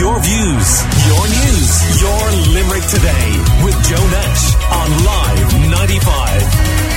[0.00, 6.90] Your views, your news, your Limerick today with Joe Nash on Live 95.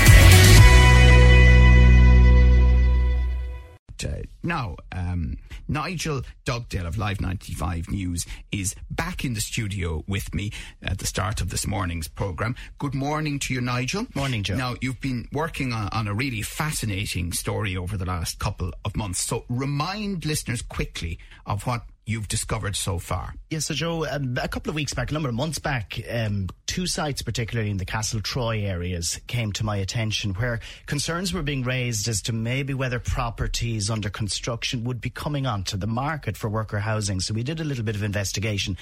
[4.05, 5.37] Uh, now, um,
[5.67, 10.51] Nigel Dugdale of Live 95 News is back in the studio with me
[10.81, 12.55] at the start of this morning's programme.
[12.79, 14.07] Good morning to you, Nigel.
[14.15, 14.55] Morning, Joe.
[14.55, 18.95] Now, you've been working on, on a really fascinating story over the last couple of
[18.95, 19.19] months.
[19.19, 23.35] So, remind listeners quickly of what you've discovered so far?
[23.49, 26.47] Yes, so Joe, um, a couple of weeks back, a number of months back, um,
[26.65, 31.63] two sites, particularly in the Castletroy areas, came to my attention where concerns were being
[31.63, 36.49] raised as to maybe whether properties under construction would be coming onto the market for
[36.49, 37.19] worker housing.
[37.19, 38.77] So we did a little bit of investigation.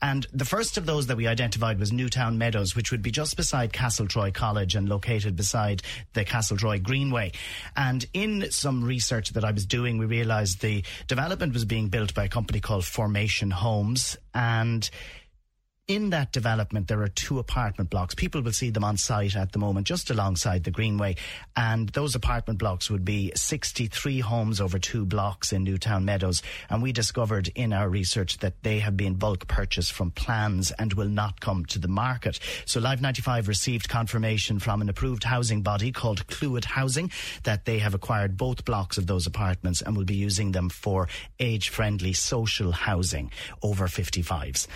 [0.00, 3.36] And the first of those that we identified was Newtown Meadows, which would be just
[3.36, 7.32] beside Castletroy College and located beside the Castletroy Greenway.
[7.76, 12.14] And in some research that I was doing, we realized the development was being built
[12.14, 14.16] by a company called Formation Homes.
[14.34, 14.88] And
[15.88, 18.14] in that development, there are two apartment blocks.
[18.14, 21.16] People will see them on site at the moment, just alongside the Greenway.
[21.56, 26.42] And those apartment blocks would be 63 homes over two blocks in Newtown Meadows.
[26.68, 30.92] And we discovered in our research that they have been bulk purchased from plans and
[30.92, 32.38] will not come to the market.
[32.66, 37.10] So Live 95 received confirmation from an approved housing body called Clúid Housing
[37.44, 41.08] that they have acquired both blocks of those apartments and will be using them for
[41.40, 43.30] age friendly social housing
[43.62, 44.66] over 55s.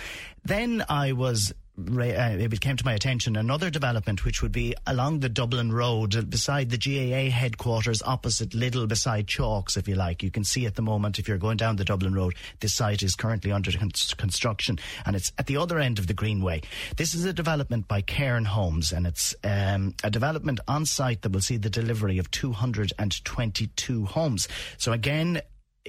[0.45, 5.21] Then I was uh, it came to my attention another development which would be along
[5.21, 10.21] the Dublin Road beside the GAA headquarters opposite Lidl, beside Chalks if you like.
[10.21, 13.01] You can see at the moment if you're going down the Dublin Road this site
[13.01, 14.77] is currently under construction
[15.07, 16.61] and it's at the other end of the Greenway.
[16.95, 21.31] This is a development by Cairn Homes and it's um, a development on site that
[21.31, 24.47] will see the delivery of 222 homes.
[24.77, 25.41] So again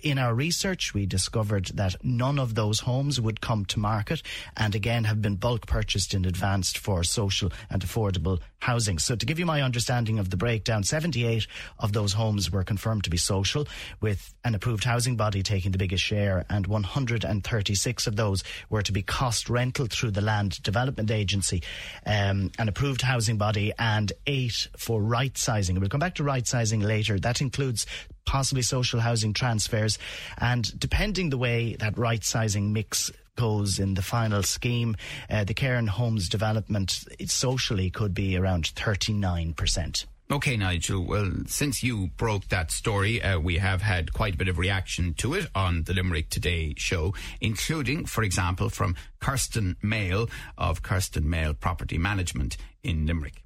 [0.03, 4.23] in our research, we discovered that none of those homes would come to market
[4.57, 8.99] and again have been bulk purchased in advance for social and affordable housing.
[8.99, 11.47] So to give you my understanding of the breakdown, 78
[11.79, 13.69] of those homes were confirmed to be social
[14.01, 18.93] with an approved housing body taking the biggest share and 136 of those were to
[18.93, 21.63] be cost rental through the Land Development Agency,
[22.05, 25.79] um, an approved housing body and eight for right sizing.
[25.79, 27.21] We'll come back to right sizing later.
[27.21, 27.87] That includes
[28.25, 29.99] possibly social housing transfers.
[30.39, 34.97] And depending the way that right sizing mix goes in the final scheme,
[35.29, 40.07] uh, the Cairn Homes development it socially could be around 39%.
[40.31, 41.05] Okay, Nigel.
[41.05, 45.13] Well, since you broke that story, uh, we have had quite a bit of reaction
[45.19, 51.25] to it on the Limerick Today show, including, for example, from Kersten Mehl of Kersten
[51.25, 53.43] Mehl Property Management in Limerick.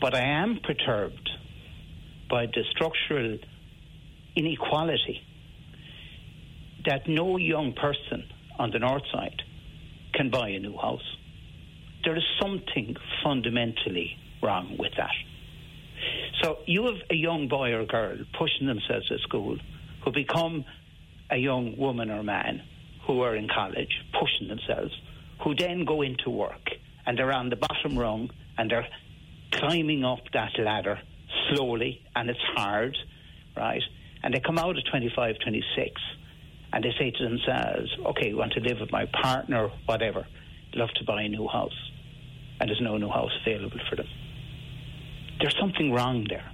[0.00, 1.30] But I am perturbed
[2.30, 3.38] by the structural
[4.36, 5.22] inequality
[6.84, 8.24] that no young person
[8.58, 9.42] on the north side
[10.12, 11.16] can buy a new house.
[12.04, 15.14] There is something fundamentally wrong with that.
[16.42, 19.56] So you have a young boy or girl pushing themselves at school
[20.04, 20.64] who become
[21.30, 22.62] a young woman or man
[23.06, 24.92] who are in college pushing themselves,
[25.42, 26.70] who then go into work
[27.06, 28.86] and they're on the bottom rung and they're
[29.52, 31.00] climbing up that ladder
[31.48, 32.96] slowly and it's hard,
[33.56, 33.82] right?
[34.24, 36.00] And they come out at 25, 26,
[36.72, 40.26] and they say to themselves, okay, we want to live with my partner, whatever,
[40.72, 41.90] love to buy a new house,
[42.58, 44.08] and there's no new house available for them.
[45.40, 46.50] There's something wrong there.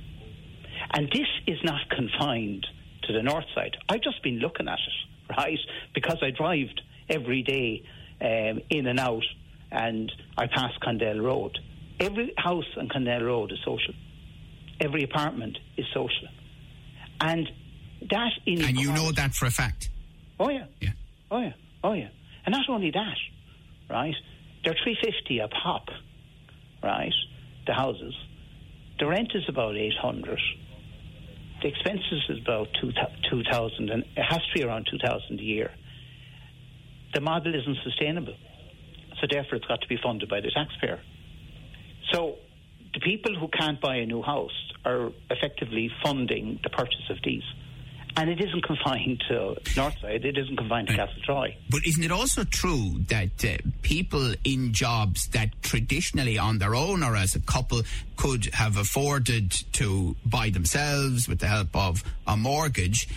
[0.93, 2.67] And this is not confined
[3.05, 3.77] to the north side.
[3.89, 5.59] I've just been looking at it, right?
[5.95, 6.67] Because I drive
[7.09, 7.85] every day
[8.21, 9.25] um, in and out,
[9.71, 11.57] and I pass Condell Road.
[12.01, 13.95] Every house on Condell Road is social.
[14.81, 16.29] Every apartment is social.
[17.21, 17.49] And
[18.09, 19.91] that in And you know that for a fact.
[20.39, 20.67] Oh yeah.
[20.81, 20.91] Yeah.
[21.31, 21.53] Oh yeah.
[21.85, 22.09] Oh yeah.
[22.47, 23.17] And not only that,
[23.89, 24.15] right?
[24.65, 25.89] They're three fifty a pop,
[26.83, 27.13] right?
[27.67, 28.15] The houses.
[28.99, 30.41] The rent is about eight hundred.
[31.63, 32.93] The expenses is about two
[33.31, 35.71] two thousand, and it has to be around two thousand a year.
[37.13, 38.37] The model isn't sustainable,
[39.21, 41.01] so therefore it's got to be funded by the taxpayer.
[42.13, 42.37] So
[42.95, 47.43] the people who can't buy a new house are effectively funding the purchase of these.
[48.17, 51.55] And it isn't confined to Northside, it isn't confined to Castletroy.
[51.71, 57.03] But isn't it also true that uh, people in jobs that traditionally on their own
[57.03, 57.83] or as a couple
[58.17, 63.09] could have afforded to buy themselves with the help of a mortgage?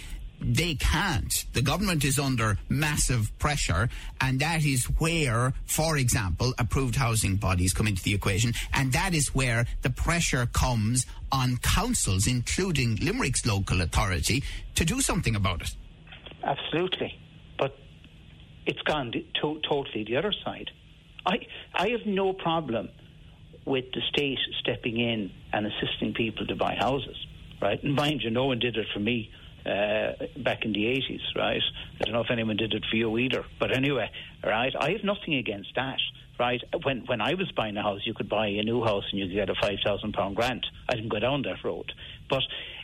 [0.45, 1.45] They can't.
[1.53, 3.89] The government is under massive pressure,
[4.21, 9.13] and that is where, for example, approved housing bodies come into the equation, and that
[9.13, 14.43] is where the pressure comes on councils, including Limerick's local authority,
[14.75, 15.75] to do something about it.
[16.43, 17.13] Absolutely.
[17.57, 17.75] But
[18.65, 20.69] it's gone to- totally the other side.
[21.25, 21.39] I
[21.73, 22.89] I have no problem
[23.65, 27.15] with the state stepping in and assisting people to buy houses,
[27.61, 27.81] right?
[27.81, 29.31] And mind you, no one did it for me
[29.65, 31.61] uh, back in the 80s, right?
[31.99, 33.45] I don't know if anyone did it for you either.
[33.59, 34.09] But anyway,
[34.43, 35.99] right, I have nothing against that,
[36.39, 36.61] right?
[36.83, 39.27] When when I was buying a house, you could buy a new house and you
[39.27, 40.65] could get a £5,000 grant.
[40.89, 41.91] I didn't go down that road.
[42.29, 42.43] But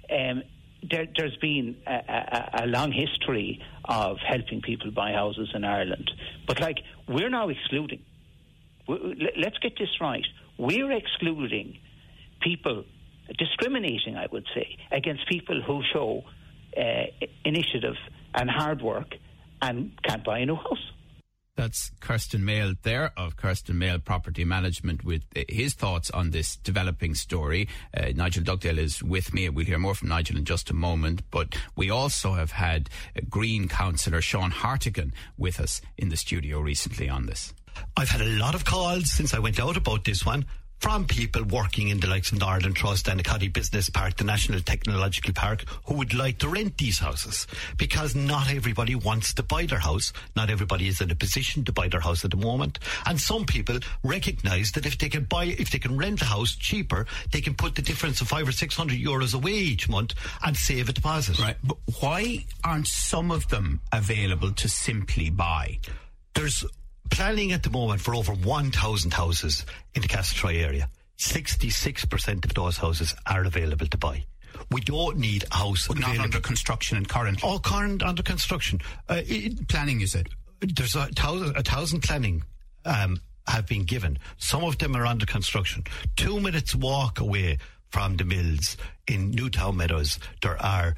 [0.09, 0.43] um,
[0.89, 6.11] there, has been a, a, a, long history of helping people buy houses in Ireland.
[6.47, 6.77] But, like,
[7.07, 8.01] we're now excluding.
[8.87, 10.25] Let's get this right.
[10.57, 11.77] We're excluding
[12.41, 12.85] people,
[13.37, 16.23] discriminating, I would say, against people who show
[16.77, 17.95] uh, initiative
[18.33, 19.15] and hard work
[19.61, 20.91] and can't buy a new house.
[21.59, 26.55] That's Kersten Mehl there of Kersten Mehl Property Management with uh, his thoughts on this
[26.55, 27.67] developing story.
[27.93, 29.49] Uh, Nigel Dugdale is with me.
[29.49, 31.23] We'll hear more from Nigel in just a moment.
[31.31, 36.61] But we also have had uh, Green Councillor Sean Hartigan with us in the studio
[36.61, 37.53] recently on this.
[37.97, 40.45] I've had a lot of calls since I went out about this one
[40.79, 44.23] from people working in the likes of Northern Trust and the Coddy Business Park, the
[44.23, 47.47] National Technological Park, who would like to rent these houses
[47.77, 50.13] because not everybody wants to buy their house.
[50.35, 52.79] Not everybody is in a position to buy their house at the moment.
[53.05, 56.55] And some people recognise that if they can buy, if they can rent a house
[56.55, 60.13] cheaper, they can put the difference of five or six hundred euros away each month
[60.45, 61.39] and save a deposit.
[61.39, 61.57] Right.
[61.63, 65.79] But why aren't some of them available to simply buy?
[66.33, 66.63] There's
[67.09, 70.89] planning at the moment for over 1,000 houses in the Castletroy area.
[71.17, 74.25] 66% of those houses are available to buy.
[74.71, 75.87] We don't need a house.
[75.87, 77.39] But not under construction and current.
[77.43, 78.79] Oh, current under construction.
[79.07, 80.29] Uh, it, planning, you said?
[80.61, 82.43] There's a thousand, a thousand planning
[82.85, 84.19] um, have been given.
[84.37, 85.83] Some of them are under construction.
[86.15, 87.57] Two minutes walk away
[87.89, 90.95] from the mills in Newtown Meadows, there are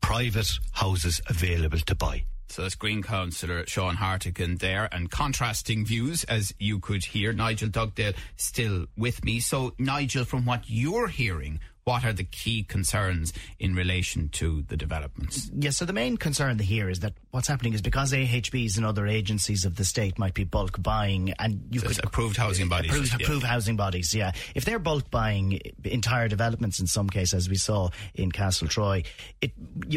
[0.00, 2.24] private houses available to buy.
[2.48, 7.32] So that's Green Councillor Sean Hartigan there, and contrasting views, as you could hear.
[7.32, 9.40] Nigel Dugdale still with me.
[9.40, 14.76] So, Nigel, from what you're hearing, what are the key concerns in relation to the
[14.76, 15.48] developments?
[15.56, 19.06] Yes, so the main concern here is that what's happening is because AHBs and other
[19.06, 22.90] agencies of the state might be bulk buying and you so could approved housing bodies.
[22.90, 23.24] Approved, yeah.
[23.24, 24.32] approved housing bodies, yeah.
[24.56, 29.06] If they're bulk buying entire developments in some cases, as we saw in Castletroy,
[29.40, 29.52] it,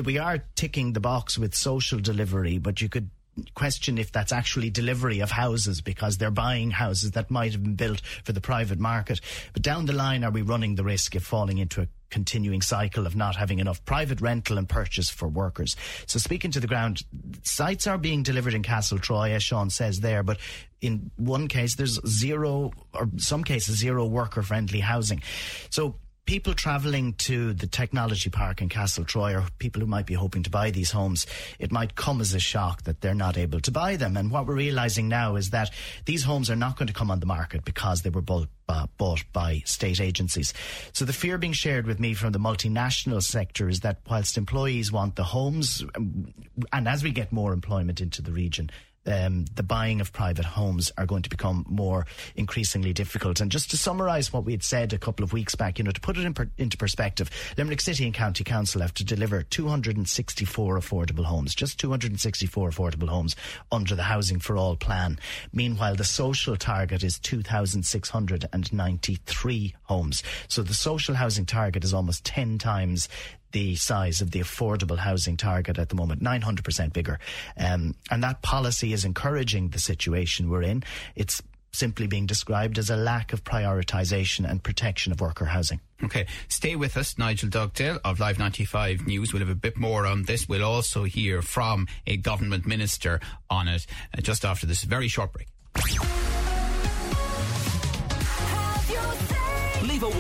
[0.06, 3.10] we are ticking the box with social delivery, but you could
[3.56, 7.76] question if that's actually delivery of houses because they're buying houses that might have been
[7.76, 9.22] built for the private market.
[9.54, 13.06] But down the line, are we running the risk of falling into a continuing cycle
[13.06, 15.76] of not having enough private rental and purchase for workers.
[16.08, 17.04] So speaking to the ground,
[17.44, 20.38] sites are being delivered in Castletroy, as Sean says there, but
[20.82, 25.22] in one case there's zero, or some cases zero worker friendly housing.
[25.70, 25.96] So
[26.30, 30.50] people travelling to the technology park in Castletroy or people who might be hoping to
[30.52, 31.26] buy these homes,
[31.58, 34.16] it might come as a shock that they're not able to buy them.
[34.16, 35.72] And what we're realising now is that
[36.06, 38.86] these homes are not going to come on the market because they were bought, uh,
[39.00, 40.54] bought by state agencies.
[40.94, 44.92] So the fear being shared with me from the multinational sector is that whilst employees
[44.92, 46.32] want the homes, um,
[46.72, 48.70] and as we get more employment into the region,
[49.10, 53.42] um, the buying of private homes are going to become more increasingly difficult.
[53.42, 55.92] And just to summarise what we had said a couple of weeks back, you know,
[55.92, 59.44] to put it in per- into perspective, Limerick City and County Council have to deliver
[59.44, 63.36] 264 affordable homes, just 264 affordable homes
[63.72, 65.18] under the Housing for All plan.
[65.52, 70.24] Meanwhile, the social target is 2,693 homes.
[70.48, 73.10] So the social housing target is almost 10 times
[73.52, 77.20] the size of the affordable housing target at the moment, 900% bigger.
[77.58, 80.84] Um, and that policy is encouraging the situation we're in.
[81.16, 81.42] It's
[81.72, 85.80] simply being described as a lack of prioritisation and protection of worker housing.
[86.04, 89.34] Okay, stay with us, Nigel Dugdale of Live 95 News.
[89.34, 90.48] We'll have a bit more on this.
[90.48, 93.86] We'll also hear from a government minister on it
[94.18, 95.48] uh, just after this very short break.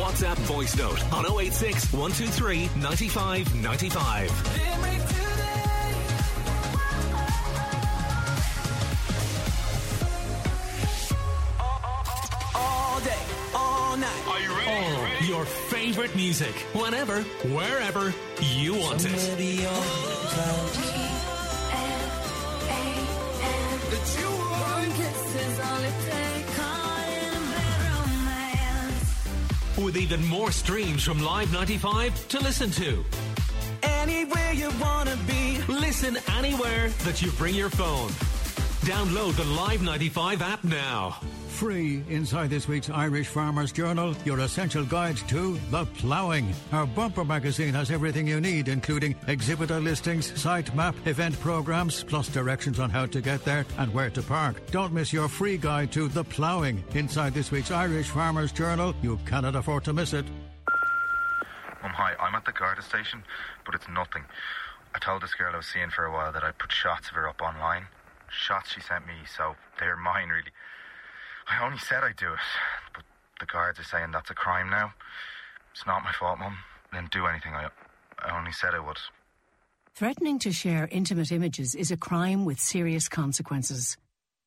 [0.10, 4.32] WhatsApp voice note on 086 123 95 95.
[12.56, 13.12] All day,
[13.54, 14.28] all night.
[14.28, 14.72] Are you ready?
[14.72, 15.25] Oh, ready?
[15.28, 18.12] Your favorite music, whenever, wherever
[18.42, 19.30] you want it.
[29.79, 33.03] With even more streams from Live 95 to listen to.
[33.83, 35.59] Anywhere you want to be.
[35.67, 38.09] Listen anywhere that you bring your phone.
[38.86, 41.19] Download the Live 95 app now.
[41.60, 46.56] Free inside this week's Irish Farmers Journal, your essential guide to the ploughing.
[46.72, 52.30] Our bumper magazine has everything you need, including exhibitor listings, site map, event programs, plus
[52.30, 54.56] directions on how to get there and where to park.
[54.72, 58.96] Don't miss your free guide to the ploughing inside this week's Irish Farmers Journal.
[59.01, 60.25] You cannot afford to miss it.
[61.84, 63.22] Um, hi, I'm at the Garda station,
[63.66, 64.24] but it's nothing.
[64.96, 67.16] I told this girl I was seeing for a while that I'd put shots of
[67.16, 67.84] her up online.
[68.30, 70.51] Shots she sent me, so they're mine, really.
[71.50, 72.39] I only said I'd do it,
[72.94, 73.03] but
[73.39, 74.94] the guards are saying that's a crime now.
[75.74, 76.58] It's not my fault, Mum.
[76.91, 77.53] I didn't do anything.
[77.53, 77.70] I,
[78.20, 78.98] I only said I would.
[79.96, 83.98] Threatening to share intimate images is a crime with serious consequences.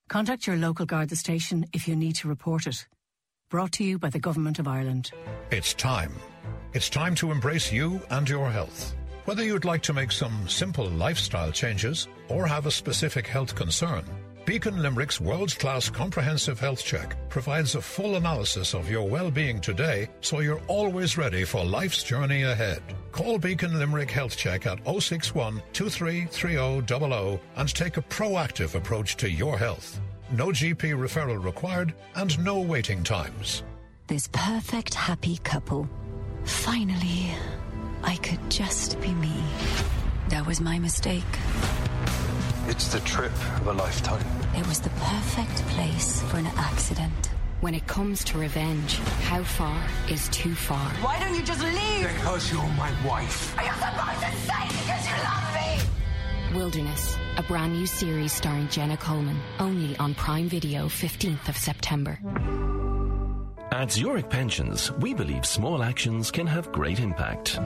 [0.08, 2.86] Contact your local Garda station if you need to report it.
[3.50, 5.10] Brought to you by the Government of Ireland.
[5.50, 6.12] It's time.
[6.72, 8.94] It's time to embrace you and your health.
[9.26, 14.04] Whether you'd like to make some simple lifestyle changes or have a specific health concern,
[14.44, 20.40] Beacon Limerick's world-class comprehensive health check provides a full analysis of your well-being today so
[20.40, 22.82] you're always ready for life's journey ahead.
[23.12, 29.56] Call Beacon Limerick Health Check at 061 233000 and take a proactive approach to your
[29.56, 30.00] health.
[30.32, 33.62] No GP referral required and no waiting times.
[34.08, 35.88] This perfect happy couple.
[36.42, 37.30] Finally,
[38.02, 39.34] I could just be me.
[40.30, 41.22] That was my mistake.
[42.68, 44.24] It's the trip of a lifetime.
[44.56, 47.30] It was the perfect place for an accident.
[47.60, 50.88] When it comes to revenge, how far is too far?
[51.00, 52.08] Why don't you just leave?
[52.14, 53.58] Because you're my wife.
[53.58, 56.56] Are you supposed to say because you love me?
[56.56, 62.18] Wilderness, a brand new series starring Jenna Coleman, only on Prime Video 15th of September.
[63.72, 67.58] At Zurich Pensions, we believe small actions can have great impact.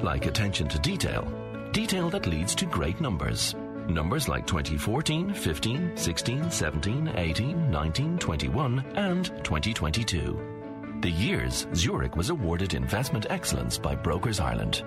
[0.00, 1.26] Like attention to detail,
[1.72, 3.56] detail that leads to great numbers.
[3.88, 10.98] Numbers like 2014, 15, 16, 17, 18, 19, 21, and 2022.
[11.00, 14.84] The years Zurich was awarded investment excellence by Brokers Ireland.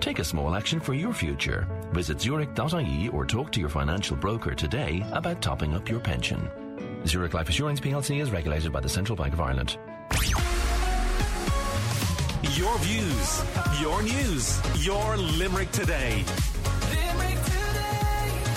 [0.00, 1.68] Take a small action for your future.
[1.92, 6.50] Visit zurich.ie or talk to your financial broker today about topping up your pension.
[7.06, 9.76] Zurich Life Assurance plc is regulated by the Central Bank of Ireland.
[12.54, 13.44] Your views,
[13.78, 16.24] your news, your Limerick today.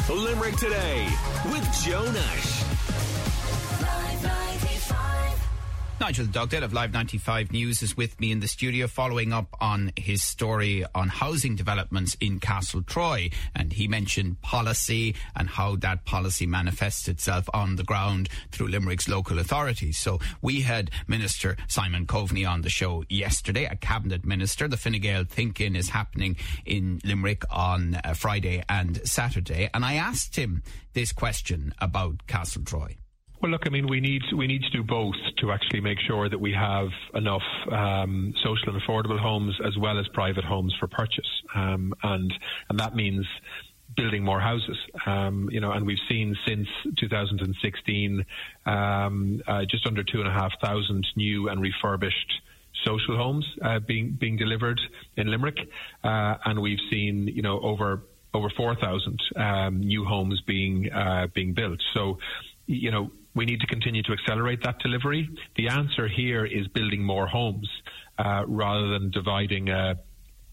[0.09, 1.07] Limerick today.
[1.51, 2.54] With Joe Nash.
[5.97, 9.93] Nigel Dugdale of Live 95 News is with me in the studio following up on
[9.95, 13.31] his story on housing developments in Castletroy.
[13.55, 19.07] And he mentioned policy and how that policy manifests itself on the ground through Limerick's
[19.07, 19.97] local authorities.
[19.97, 24.67] So we had Minister Simon Coveney on the show yesterday, a cabinet minister.
[24.67, 26.35] The Fine Gael think-in is happening
[26.65, 29.69] in Limerick on uh, Friday and Saturday.
[29.73, 30.61] And I asked him
[30.91, 32.97] this question about Castletroy.
[33.45, 36.27] Well, look, I mean, we need we need to do both to actually make sure
[36.27, 40.87] that we have enough um, social and affordable homes as well as private homes for
[40.87, 42.33] purchase, um, and
[42.69, 43.23] and that means
[43.95, 44.79] building more houses.
[45.05, 48.25] Um, you know, and we've seen since 2016
[48.65, 52.41] um, uh, just under two and a half thousand new and refurbished
[52.83, 54.81] social homes uh, being being delivered
[55.17, 55.59] in Limerick,
[56.03, 58.01] uh, and we've seen you know over
[58.33, 61.79] over 4,000 um, new homes being uh, being built.
[61.93, 62.17] So,
[62.65, 65.29] you know, we need to continue to accelerate that delivery.
[65.57, 67.69] The answer here is building more homes
[68.17, 69.95] uh, rather than dividing a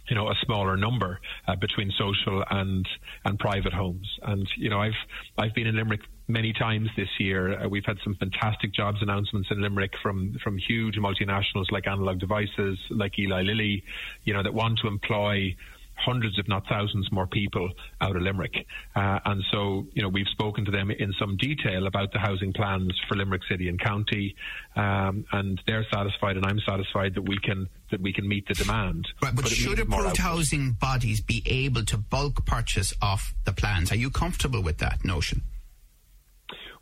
[0.08, 2.86] you know a smaller number uh, between social and
[3.24, 4.08] and private homes.
[4.22, 5.00] And you know I've
[5.38, 7.62] I've been in Limerick many times this year.
[7.62, 12.18] Uh, we've had some fantastic jobs announcements in Limerick from from huge multinationals like Analog
[12.18, 13.84] Devices, like Eli Lilly,
[14.24, 15.54] you know that want to employ
[15.96, 17.70] hundreds, if not thousands, more people
[18.00, 18.66] out of Limerick.
[18.94, 22.52] Uh, and so, you know, we've spoken to them in some detail about the housing
[22.52, 24.34] plans for Limerick City and County,
[24.76, 28.54] um, and they're satisfied, and I'm satisfied that we can that we can meet the
[28.54, 29.06] demand.
[29.22, 33.92] Right, but, but should approved housing bodies be able to bulk purchase off the plans?
[33.92, 35.42] Are you comfortable with that notion?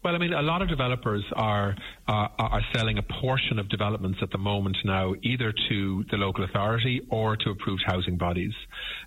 [0.02, 1.76] Well, I mean, a lot of developers are
[2.09, 6.45] uh, are selling a portion of developments at the moment now, either to the local
[6.45, 8.54] authority or to approved housing bodies.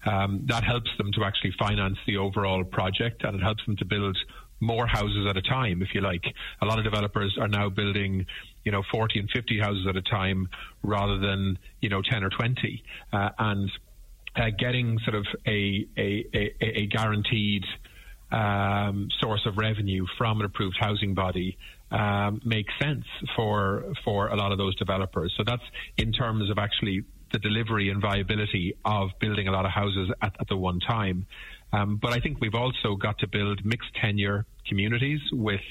[0.05, 3.85] Um, that helps them to actually finance the overall project, and it helps them to
[3.85, 4.15] build
[4.59, 6.23] more houses at a time, if you like.
[6.61, 8.27] A lot of developers are now building,
[8.63, 10.47] you know, 40 and 50 houses at a time
[10.83, 12.83] rather than, you know, 10 or 20.
[13.11, 13.71] Uh, and
[14.35, 17.63] uh, getting sort of a, a, a, a guaranteed
[18.33, 21.57] um, source of revenue from an approved housing body
[21.91, 25.31] um, makes sense for for a lot of those developers.
[25.37, 25.63] So that's
[25.97, 30.33] in terms of actually the delivery and viability of building a lot of houses at,
[30.39, 31.25] at the one time.
[31.71, 35.61] Um, but I think we've also got to build mixed tenure communities with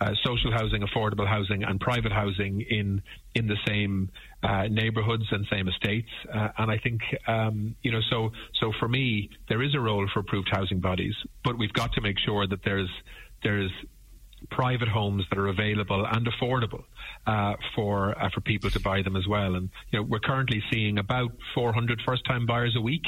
[0.00, 3.02] uh, social housing, affordable housing, and private housing in
[3.34, 4.10] in the same
[4.42, 6.08] uh, neighbourhoods and same estates.
[6.32, 8.30] Uh, and I think um, you know, so
[8.60, 12.00] so for me, there is a role for approved housing bodies, but we've got to
[12.00, 12.90] make sure that there's
[13.42, 13.70] there's
[14.50, 16.84] private homes that are available and affordable
[17.26, 19.54] uh, for uh, for people to buy them as well.
[19.54, 23.04] And you know, we're currently seeing about 400 first-time buyers a week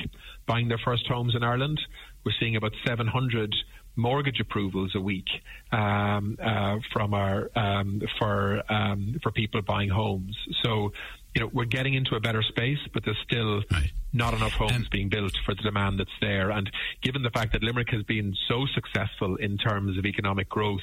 [0.47, 1.81] buying their first homes in Ireland.
[2.25, 3.55] We're seeing about 700
[3.97, 5.27] mortgage approvals a week
[5.71, 10.37] um, uh, from our um, for um, for people buying homes.
[10.63, 10.93] So
[11.35, 13.93] you know we're getting into a better space, but there's still right.
[14.13, 16.51] not enough homes being built for the demand that's there.
[16.51, 16.71] And
[17.03, 20.81] given the fact that Limerick has been so successful in terms of economic growth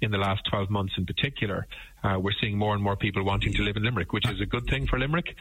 [0.00, 1.66] in the last 12 months in particular,
[2.02, 4.46] uh, we're seeing more and more people wanting to live in Limerick, which is a
[4.46, 5.34] good thing for Limerick.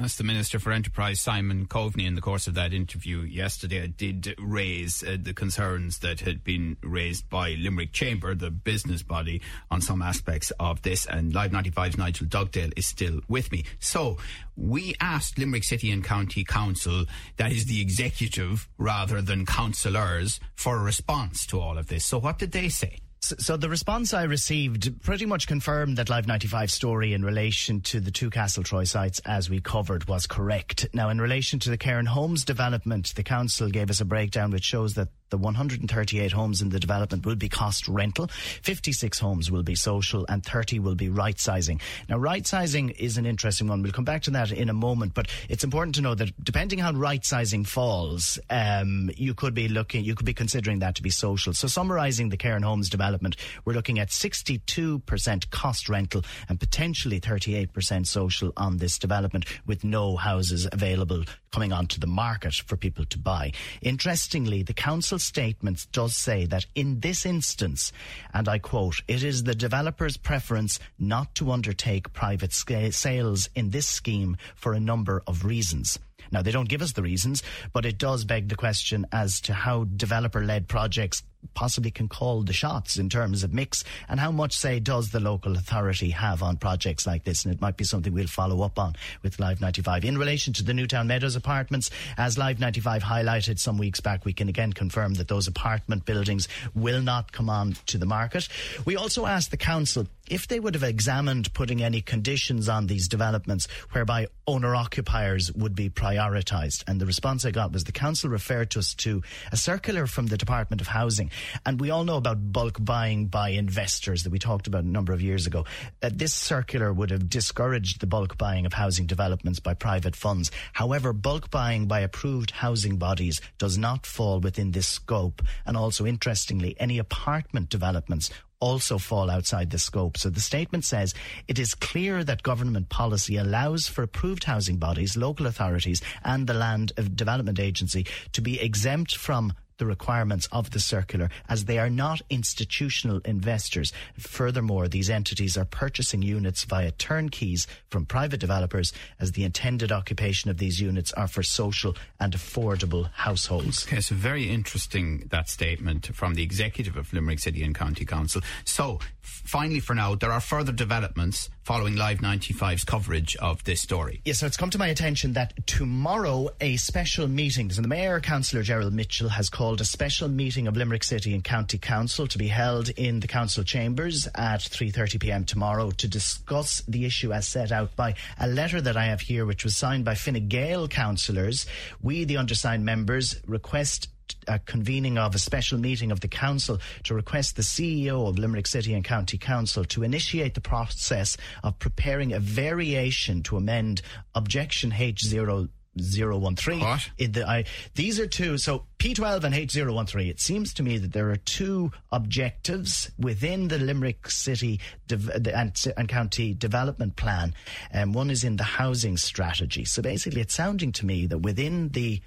[0.00, 4.34] That's the Minister for Enterprise, Simon Coveney, in the course of that interview yesterday, did
[4.38, 9.82] raise uh, the concerns that had been raised by Limerick Chamber, the business body, on
[9.82, 11.04] some aspects of this.
[11.04, 13.64] And Live 95's Nigel Dugdale is still with me.
[13.78, 14.16] So
[14.56, 17.04] we asked Limerick City and County Council,
[17.36, 22.06] that is the executive rather than councillors, for a response to all of this.
[22.06, 23.00] So what did they say?
[23.22, 28.00] So, the response I received pretty much confirmed that Live 95 story in relation to
[28.00, 30.88] the two Castletroy sites, as we covered, was correct.
[30.94, 34.64] Now, in relation to the Cairn Homes development, the council gave us a breakdown which
[34.64, 38.28] shows that the 138 homes in the development will be cost rental,
[38.62, 41.80] 56 homes will be social, and 30 will be right sizing.
[42.08, 43.82] Now, right sizing is an interesting one.
[43.82, 46.78] We'll come back to that in a moment, but it's important to know that depending
[46.78, 51.02] how right sizing falls, um, you could be looking, you could be considering that to
[51.02, 51.52] be social.
[51.54, 58.06] So, summarising the Cairn Homes development, we're looking at 62% cost rental and potentially 38%
[58.06, 63.18] social on this development, with no houses available coming onto the market for people to
[63.18, 63.52] buy.
[63.82, 67.92] Interestingly, the council statement does say that in this instance,
[68.32, 73.86] and I quote, it is the developer's preference not to undertake private sales in this
[73.86, 75.98] scheme for a number of reasons.
[76.32, 79.54] Now, they don't give us the reasons, but it does beg the question as to
[79.54, 81.22] how developer led projects
[81.54, 85.20] possibly can call the shots in terms of mix and how much say does the
[85.20, 87.44] local authority have on projects like this?
[87.44, 90.64] And it might be something we'll follow up on with Live 95 in relation to
[90.64, 95.14] the Newtown Meadows apartments as Live 95 highlighted some weeks back we can again confirm
[95.14, 98.48] that those apartment buildings will not come on to the market.
[98.84, 103.08] We also asked the council if they would have examined putting any conditions on these
[103.08, 108.30] developments whereby owner occupiers would be prioritised and the response I got was the council
[108.30, 111.30] referred to us to a circular from the Department of Housing
[111.66, 115.12] and we all know about bulk buying by investors that we talked about a number
[115.12, 115.66] of years ago.
[116.02, 120.50] Uh, this circular would have discouraged the bulk buying of housing developments by private funds.
[120.72, 125.42] However, bulk buying by approved housing bodies does not fall within this scope.
[125.66, 128.30] And also, interestingly, any apartment developments
[128.60, 130.16] also fall outside the scope.
[130.16, 131.14] So the statement says
[131.48, 136.54] it is clear that government policy allows for approved housing bodies, local authorities, and the
[136.54, 141.90] Land Development Agency to be exempt from the requirements of the circular as they are
[141.90, 143.92] not institutional investors.
[144.18, 150.50] Furthermore, these entities are purchasing units via turnkeys from private developers as the intended occupation
[150.50, 153.86] of these units are for social and affordable households.
[153.86, 158.42] Okay, so very interesting that statement from the executive of Limerick City and County Council.
[158.64, 164.20] So, finally, for now, there are further developments following Live 95's coverage of this story.
[164.24, 168.18] Yes, so it's come to my attention that tomorrow a special meeting, so the Mayor,
[168.18, 172.38] Councillor Gerald Mitchell, has called a special meeting of Limerick City and County Council to
[172.38, 177.70] be held in the Council chambers at 3.30pm tomorrow to discuss the issue as set
[177.70, 181.66] out by a letter that I have here, which was signed by Fine Gael councillors.
[182.02, 184.08] We, the undersigned members, request
[184.46, 188.66] a convening of a special meeting of the council to request the CEO of Limerick
[188.66, 194.02] City and County Council to initiate the process of preparing a variation to amend
[194.34, 196.80] objection H0 013.
[196.80, 197.10] What?
[197.18, 197.64] The, I,
[197.94, 198.58] these are two.
[198.58, 200.28] So P12 and H013.
[200.28, 206.08] It seems to me that there are two objectives within the Limerick City and, and,
[206.08, 207.54] County Development Plan.
[207.90, 209.84] And um, one is in the housing strategy.
[209.84, 212.20] So basically, it's sounding to me that within the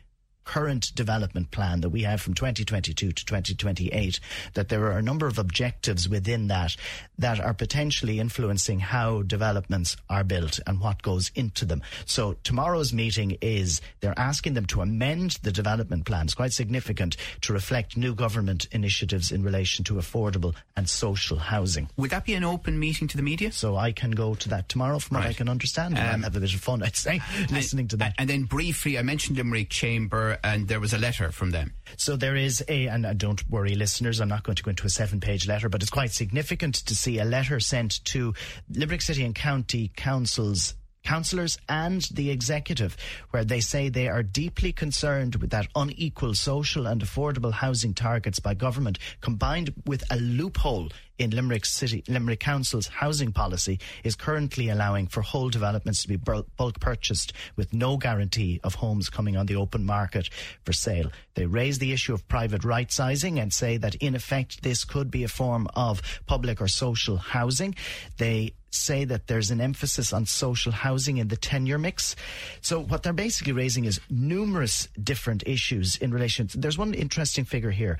[0.46, 4.20] current development plan that we have from 2022 to 2028
[4.54, 6.76] that there are a number of objectives within that
[7.18, 11.82] that are potentially influencing how developments are built and what goes into them.
[12.06, 16.26] So tomorrow's meeting is they're asking them to amend the development plan.
[16.26, 21.90] It's quite significant to reflect new government initiatives in relation to affordable and social housing.
[21.98, 23.52] Would that be an open meeting to the media?
[23.52, 25.26] So I can go to that tomorrow from right.
[25.26, 27.90] what I can understand um, and have a bit of fun, I'd say, listening and,
[27.92, 28.16] to that.
[28.18, 31.74] And then briefly, I mentioned Limerick Chamber and there was a letter from them.
[31.98, 34.90] So there is a, and don't worry, listeners, I'm not going to go into a
[34.90, 38.34] seven page letter, but it's quite significant to see a letter sent to
[38.70, 42.96] Limerick City and County Council's councillors and the executive,
[43.32, 48.40] where they say they are deeply concerned with that unequal social and affordable housing targets
[48.40, 54.70] by government, combined with a loophole in Limerick City, Limerick Council's housing policy is currently
[54.70, 59.46] allowing for whole developments to be bulk purchased with no guarantee of homes coming on
[59.46, 60.30] the open market
[60.64, 61.12] for sale.
[61.36, 65.12] They raise the issue of private right sizing and say that in effect this could
[65.12, 67.76] be a form of public or social housing.
[68.18, 72.16] They say that there's an emphasis on social housing in the tenure mix.
[72.62, 77.46] So what they're basically raising is numerous different issues in relation to, there's one interesting
[77.46, 78.00] figure here.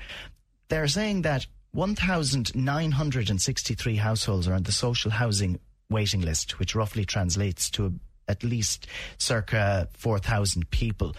[0.68, 5.58] They're saying that 1,963 households are on the social housing
[5.90, 8.86] waiting list, which roughly translates to at least
[9.18, 11.16] circa 4,000 people.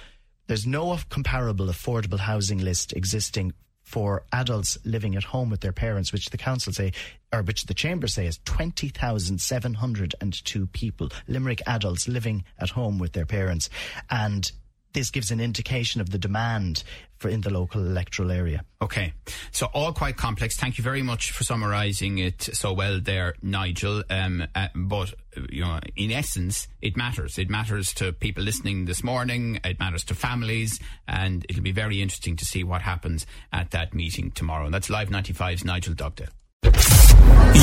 [0.48, 3.52] There's no comparable affordable housing list existing
[3.84, 6.94] for adults living at home with their parents, which the council say,
[7.34, 13.26] or which the chamber say is 20,702 people, Limerick adults living at home with their
[13.26, 13.70] parents.
[14.10, 14.50] And
[14.96, 16.84] this gives an indication of the demand
[17.18, 18.64] for in the local electoral area.
[18.82, 19.14] Okay,
[19.52, 20.56] so all quite complex.
[20.56, 24.04] Thank you very much for summarising it so well there, Nigel.
[24.10, 25.14] Um, uh, but
[25.52, 27.38] you know, in essence, it matters.
[27.38, 29.60] It matters to people listening this morning.
[29.64, 33.94] It matters to families, and it'll be very interesting to see what happens at that
[33.94, 34.66] meeting tomorrow.
[34.66, 36.30] And that's Live 95's Nigel Dugdale.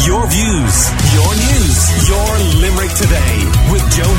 [0.06, 3.34] Your views, your news, your Limerick today
[3.72, 4.12] with Joe